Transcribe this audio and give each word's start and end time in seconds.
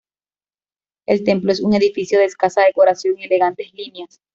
El 1.05 1.23
templo 1.23 1.51
es 1.51 1.59
un 1.61 1.75
edificio 1.75 2.17
de 2.17 2.25
escasa 2.25 2.63
decoración 2.63 3.19
y 3.19 3.25
elegantes 3.25 3.71
líneas. 3.75 4.19